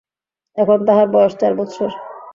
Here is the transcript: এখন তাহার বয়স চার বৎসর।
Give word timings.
এখন 0.57 0.79
তাহার 0.87 1.07
বয়স 1.13 1.33
চার 1.41 1.53
বৎসর। 1.57 1.89